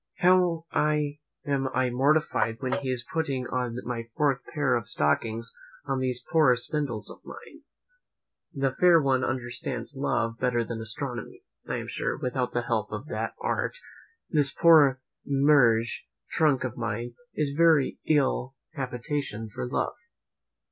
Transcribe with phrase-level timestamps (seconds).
[0.21, 0.65] how
[1.43, 5.53] am I mortified when he is putting on my fourth pair of stockings
[5.85, 7.61] on these poor spindles of mine!
[8.51, 12.91] "The fair one understands love better than I astronomy!" I am sure, without the help
[12.91, 13.75] of that art,
[14.27, 15.83] this poor meagre
[16.31, 19.93] trunk of mine is a very ill habitation for love.